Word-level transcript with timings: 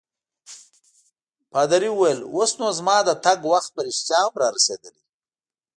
پادري 1.51 1.89
وویل: 1.93 2.19
اوس 2.35 2.51
نو 2.59 2.67
زما 2.79 2.97
د 3.07 3.09
تګ 3.25 3.39
وخت 3.51 3.69
په 3.75 3.81
رښتیا 3.87 4.19
هم 4.25 4.33
رارسیدلی. 4.43 5.03